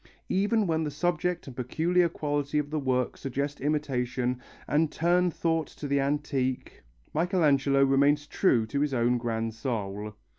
[0.29, 5.67] Even when the subject and peculiar quality of the work suggest imitation and turn thought
[5.67, 6.81] to the antique,
[7.13, 10.13] Michelangelo remains true to his own grand soul.